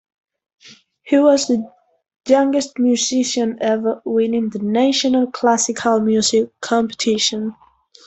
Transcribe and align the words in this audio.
He 1.03 1.19
was 1.19 1.45
the 1.45 1.71
youngest 2.27 2.79
musician 2.79 3.59
ever 3.61 4.01
winning 4.03 4.49
the 4.49 4.57
national 4.57 5.27
classical 5.27 5.99
music 5.99 6.49
competition. 6.59 7.53